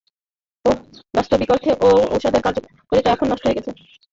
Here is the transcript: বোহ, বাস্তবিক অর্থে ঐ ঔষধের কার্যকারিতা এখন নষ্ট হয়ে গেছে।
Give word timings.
বোহ, 0.65 0.77
বাস্তবিক 1.13 1.49
অর্থে 1.51 1.71
ঐ 1.81 1.89
ঔষধের 2.13 2.43
কার্যকারিতা 2.45 3.09
এখন 3.11 3.27
নষ্ট 3.29 3.43
হয়ে 3.45 3.57
গেছে। 3.57 3.71